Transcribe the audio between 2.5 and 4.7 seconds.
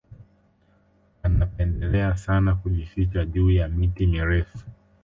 kujificha juu ya miti mirefu